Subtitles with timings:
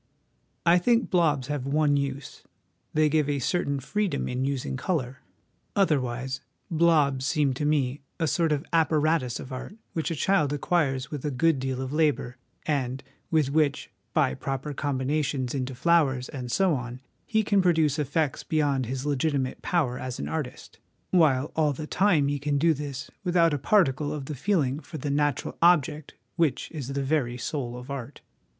[0.65, 2.41] I think blobs have one use
[2.91, 5.19] they give a certain freedom in using colour.
[5.75, 11.11] Otherwise' blobs' seem to me a sort of apparatus of art which a child acquires
[11.11, 16.51] with a good deal of labour, and with which, by proper combinations into flowers, and
[16.51, 20.79] so on, he can produce effects beyond his legitimate power as an artist,
[21.11, 24.97] while all the time he can do this without a particle of the feeling for
[24.97, 28.21] the natural object which is the very soul of art.